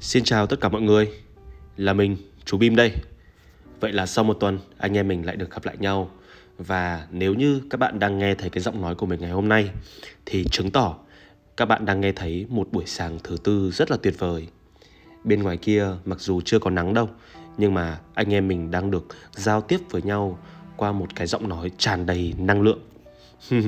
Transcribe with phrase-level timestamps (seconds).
[0.00, 1.12] Xin chào tất cả mọi người,
[1.76, 2.92] là mình, chú Bim đây.
[3.80, 6.10] Vậy là sau một tuần, anh em mình lại được gặp lại nhau.
[6.58, 9.48] Và nếu như các bạn đang nghe thấy cái giọng nói của mình ngày hôm
[9.48, 9.70] nay,
[10.26, 10.96] thì chứng tỏ
[11.56, 14.48] các bạn đang nghe thấy một buổi sáng thứ tư rất là tuyệt vời.
[15.24, 17.08] Bên ngoài kia mặc dù chưa có nắng đâu,
[17.56, 20.38] nhưng mà anh em mình đang được giao tiếp với nhau
[20.76, 22.80] qua một cái giọng nói tràn đầy năng lượng.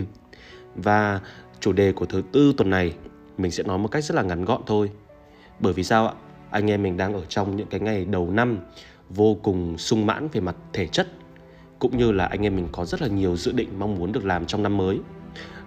[0.75, 1.21] Và
[1.61, 2.95] chủ đề của thứ tư tuần này
[3.39, 4.91] mình sẽ nói một cách rất là ngắn gọn thôi
[5.61, 6.15] bởi vì sao ạ
[6.51, 8.59] anh em mình đang ở trong những cái ngày đầu năm
[9.11, 11.09] vô cùng sung mãn về mặt thể chất
[11.79, 14.25] cũng như là anh em mình có rất là nhiều dự định mong muốn được
[14.25, 14.99] làm trong năm mới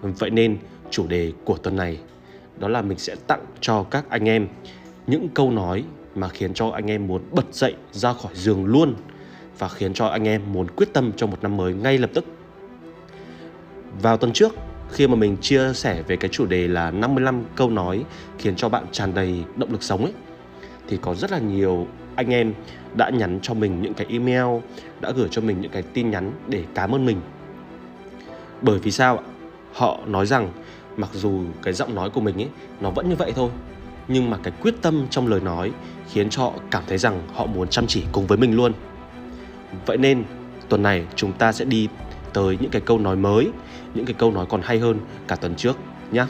[0.01, 0.57] vậy nên
[0.89, 1.99] chủ đề của tuần này
[2.57, 4.47] đó là mình sẽ tặng cho các anh em
[5.07, 5.83] những câu nói
[6.15, 8.95] mà khiến cho anh em muốn bật dậy ra khỏi giường luôn
[9.59, 12.25] và khiến cho anh em muốn quyết tâm cho một năm mới ngay lập tức.
[14.01, 14.53] Vào tuần trước,
[14.93, 18.03] khi mà mình chia sẻ về cái chủ đề là 55 câu nói
[18.37, 20.13] khiến cho bạn tràn đầy động lực sống ấy
[20.87, 22.53] thì có rất là nhiều anh em
[22.95, 24.61] đã nhắn cho mình những cái email,
[25.01, 27.21] đã gửi cho mình những cái tin nhắn để cảm ơn mình.
[28.61, 29.23] Bởi vì sao ạ?
[29.73, 30.49] Họ nói rằng
[30.97, 32.49] mặc dù cái giọng nói của mình ấy
[32.81, 33.49] nó vẫn như vậy thôi,
[34.07, 35.71] nhưng mà cái quyết tâm trong lời nói
[36.11, 38.73] khiến cho họ cảm thấy rằng họ muốn chăm chỉ cùng với mình luôn.
[39.85, 40.23] Vậy nên
[40.69, 41.87] tuần này chúng ta sẽ đi
[42.33, 43.51] tới những cái câu nói mới,
[43.93, 45.77] những cái câu nói còn hay hơn cả tuần trước
[46.11, 46.25] nhé.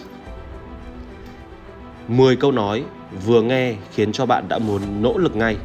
[2.08, 2.84] 10 câu nói
[3.26, 5.58] vừa nghe khiến cho bạn đã muốn nỗ lực ngay.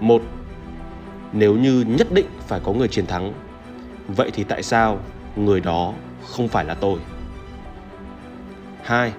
[0.00, 0.22] một
[1.32, 3.32] Nếu như nhất định phải có người chiến thắng,
[4.08, 4.98] vậy thì tại sao
[5.36, 5.92] người đó
[6.26, 6.98] không phải là tôi?
[8.82, 9.12] 2.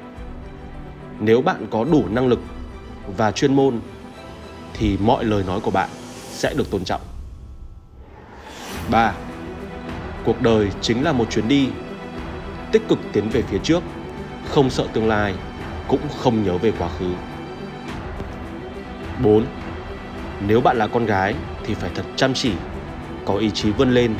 [1.19, 2.39] Nếu bạn có đủ năng lực
[3.17, 3.79] và chuyên môn
[4.73, 7.01] thì mọi lời nói của bạn sẽ được tôn trọng.
[8.91, 9.13] 3
[10.27, 11.69] cuộc đời chính là một chuyến đi
[12.71, 13.83] tích cực tiến về phía trước
[14.49, 15.33] không sợ tương lai
[15.87, 17.11] cũng không nhớ về quá khứ
[19.23, 19.45] 4.
[20.47, 22.51] Nếu bạn là con gái thì phải thật chăm chỉ,
[23.25, 24.13] có ý chí vươn lên,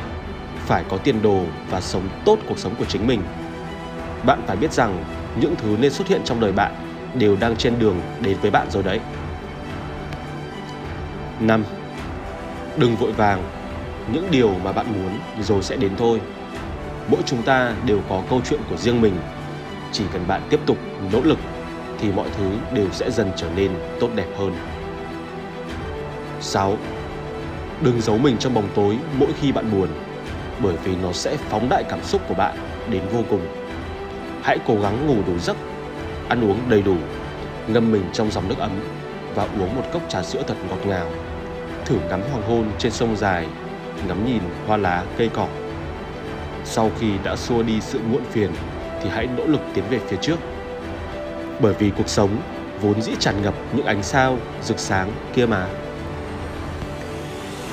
[0.66, 3.22] phải có tiền đồ và sống tốt cuộc sống của chính mình.
[4.26, 5.04] Bạn phải biết rằng
[5.40, 6.74] những thứ nên xuất hiện trong đời bạn
[7.14, 9.00] đều đang trên đường đến với bạn rồi đấy.
[11.40, 11.64] 5.
[12.76, 13.57] Đừng vội vàng
[14.12, 16.20] những điều mà bạn muốn rồi sẽ đến thôi
[17.08, 19.14] mỗi chúng ta đều có câu chuyện của riêng mình
[19.92, 20.76] chỉ cần bạn tiếp tục
[21.12, 21.38] nỗ lực
[21.98, 23.70] thì mọi thứ đều sẽ dần trở nên
[24.00, 24.54] tốt đẹp hơn
[26.40, 26.76] 6.
[27.82, 29.88] Đừng giấu mình trong bóng tối mỗi khi bạn buồn
[30.62, 32.56] bởi vì nó sẽ phóng đại cảm xúc của bạn
[32.90, 33.40] đến vô cùng.
[34.42, 35.56] Hãy cố gắng ngủ đủ giấc,
[36.28, 36.96] ăn uống đầy đủ,
[37.68, 38.70] ngâm mình trong dòng nước ấm
[39.34, 41.06] và uống một cốc trà sữa thật ngọt ngào.
[41.84, 43.46] Thử ngắm hoàng hôn trên sông dài
[44.06, 45.48] ngắm nhìn hoa lá cây cỏ.
[46.64, 48.50] Sau khi đã xua đi sự muộn phiền
[49.02, 50.36] thì hãy nỗ lực tiến về phía trước.
[51.60, 52.30] Bởi vì cuộc sống
[52.80, 55.66] vốn dĩ tràn ngập những ánh sao rực sáng kia mà.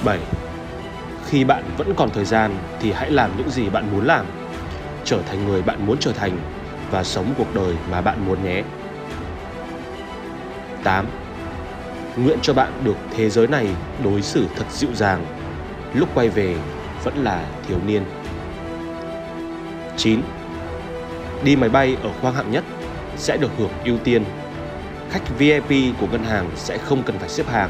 [0.06, 0.20] 7.
[1.28, 4.26] Khi bạn vẫn còn thời gian thì hãy làm những gì bạn muốn làm,
[5.04, 6.38] trở thành người bạn muốn trở thành
[6.92, 8.64] và sống cuộc đời mà bạn muốn nhé.
[10.84, 11.06] 8.
[12.18, 13.68] Nguyện cho bạn được thế giới này
[14.04, 15.26] đối xử thật dịu dàng
[15.96, 16.56] lúc quay về
[17.04, 18.04] vẫn là thiếu niên.
[19.98, 20.22] 9.
[21.44, 22.64] Đi máy bay ở khoang hạng nhất
[23.18, 24.24] sẽ được hưởng ưu tiên.
[25.10, 27.70] Khách VIP của ngân hàng sẽ không cần phải xếp hàng.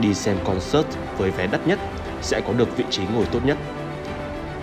[0.00, 0.86] Đi xem concert
[1.18, 1.78] với vé đắt nhất
[2.22, 3.56] sẽ có được vị trí ngồi tốt nhất.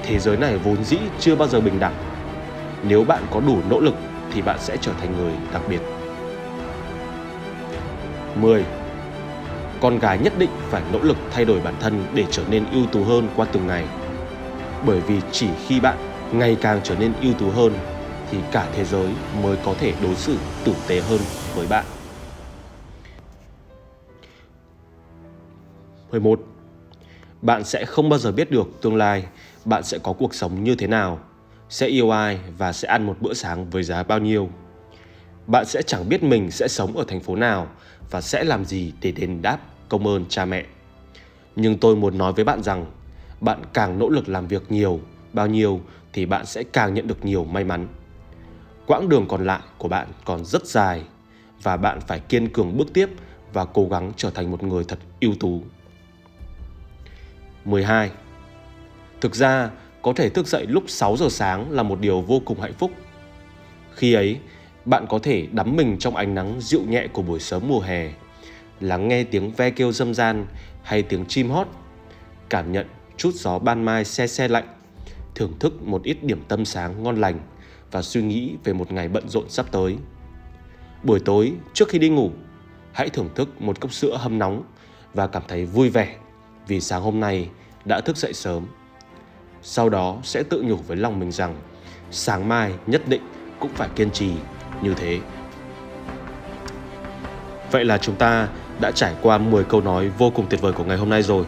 [0.04, 1.94] Thế giới này vốn dĩ chưa bao giờ bình đẳng.
[2.84, 3.96] Nếu bạn có đủ nỗ lực
[4.34, 5.82] thì bạn sẽ trở thành người đặc biệt.
[8.36, 8.66] 10
[9.82, 12.86] con gái nhất định phải nỗ lực thay đổi bản thân để trở nên ưu
[12.86, 13.86] tú hơn qua từng ngày.
[14.86, 15.98] Bởi vì chỉ khi bạn
[16.32, 17.74] ngày càng trở nên ưu tú hơn
[18.32, 19.08] thì cả thế giới
[19.44, 21.20] mới có thể đối xử tử tế hơn
[21.56, 21.86] với bạn.
[26.12, 26.40] 11.
[27.42, 29.24] Bạn sẽ không bao giờ biết được tương lai
[29.66, 31.20] bạn sẽ có cuộc sống như thế nào,
[31.70, 34.50] sẽ yêu ai và sẽ ăn một bữa sáng với giá bao nhiêu.
[35.48, 37.68] Bạn sẽ chẳng biết mình sẽ sống ở thành phố nào
[38.12, 40.66] và sẽ làm gì để đền đáp công ơn cha mẹ.
[41.56, 42.86] Nhưng tôi muốn nói với bạn rằng,
[43.42, 45.00] bạn càng nỗ lực làm việc nhiều,
[45.34, 45.82] bao nhiêu
[46.14, 47.88] thì bạn sẽ càng nhận được nhiều may mắn.
[48.86, 51.04] Quãng đường còn lại của bạn còn rất dài
[51.64, 53.10] và bạn phải kiên cường bước tiếp
[53.54, 55.62] và cố gắng trở thành một người thật ưu tú.
[57.66, 58.12] 12.
[59.22, 59.70] Thực ra,
[60.02, 62.92] có thể thức dậy lúc 6 giờ sáng là một điều vô cùng hạnh phúc.
[63.94, 64.40] Khi ấy,
[64.88, 68.12] bạn có thể đắm mình trong ánh nắng dịu nhẹ của buổi sớm mùa hè,
[68.80, 70.46] lắng nghe tiếng ve kêu râm ran
[70.84, 71.68] hay tiếng chim hót,
[72.50, 72.88] cảm nhận
[73.18, 74.68] chút gió ban mai xe xe lạnh,
[75.36, 77.40] thưởng thức một ít điểm tâm sáng ngon lành
[77.92, 79.98] và suy nghĩ về một ngày bận rộn sắp tới.
[81.04, 82.32] Buổi tối trước khi đi ngủ,
[82.94, 84.64] hãy thưởng thức một cốc sữa hâm nóng
[85.14, 86.16] và cảm thấy vui vẻ
[86.68, 87.50] vì sáng hôm nay
[87.86, 88.66] đã thức dậy sớm.
[89.62, 91.56] Sau đó sẽ tự nhủ với lòng mình rằng
[92.12, 93.22] sáng mai nhất định
[93.60, 94.32] cũng phải kiên trì
[94.82, 95.20] như thế.
[97.72, 98.48] Vậy là chúng ta
[98.80, 101.46] đã trải qua 10 câu nói vô cùng tuyệt vời của ngày hôm nay rồi.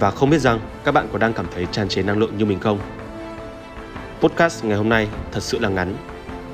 [0.00, 2.44] Và không biết rằng các bạn có đang cảm thấy tràn trề năng lượng như
[2.44, 2.78] mình không?
[4.20, 5.96] Podcast ngày hôm nay thật sự là ngắn.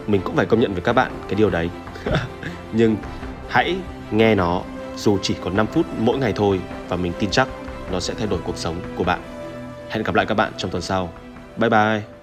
[0.07, 1.71] Mình cũng phải công nhận với các bạn cái điều đấy.
[2.73, 2.97] Nhưng
[3.49, 3.77] hãy
[4.11, 4.63] nghe nó,
[4.97, 7.49] dù chỉ có 5 phút mỗi ngày thôi, và mình tin chắc
[7.93, 9.21] nó sẽ thay đổi cuộc sống của bạn.
[9.91, 11.13] Hẹn gặp lại các bạn trong tuần sau.
[11.57, 12.16] Bye bye.